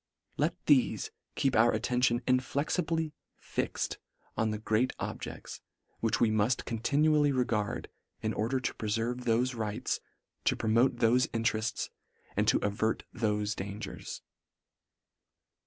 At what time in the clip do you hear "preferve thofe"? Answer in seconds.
8.73-9.55